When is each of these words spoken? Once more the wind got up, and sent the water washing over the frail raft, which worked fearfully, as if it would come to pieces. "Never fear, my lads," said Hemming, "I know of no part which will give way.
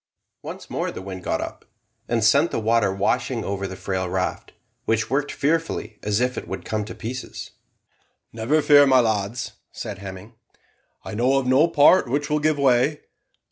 Once 0.41 0.67
more 0.67 0.89
the 0.89 0.99
wind 0.99 1.23
got 1.23 1.39
up, 1.41 1.63
and 2.07 2.23
sent 2.23 2.49
the 2.49 2.59
water 2.59 2.91
washing 2.91 3.43
over 3.45 3.67
the 3.67 3.75
frail 3.75 4.09
raft, 4.09 4.51
which 4.85 5.11
worked 5.11 5.31
fearfully, 5.31 5.99
as 6.01 6.19
if 6.19 6.39
it 6.39 6.47
would 6.47 6.65
come 6.65 6.83
to 6.83 6.95
pieces. 6.95 7.51
"Never 8.33 8.63
fear, 8.63 8.87
my 8.87 8.99
lads," 8.99 9.51
said 9.71 9.99
Hemming, 9.99 10.33
"I 11.05 11.13
know 11.13 11.37
of 11.37 11.45
no 11.45 11.67
part 11.67 12.09
which 12.09 12.31
will 12.31 12.39
give 12.39 12.57
way. 12.57 13.01